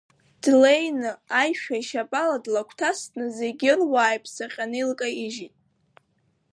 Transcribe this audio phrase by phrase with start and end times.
[0.41, 5.55] Длеины аишәа ишьапала длагәҭасны зегьы ирууаа иԥсаҟьаны илкаижьит.